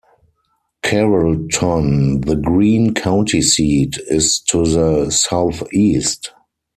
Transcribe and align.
Carrollton, 0.81 2.21
the 2.21 2.35
Greene 2.35 2.91
County 2.95 3.39
seat, 3.39 3.99
is 4.09 4.39
to 4.39 4.65
the 4.65 5.11
southeast. 5.11 6.31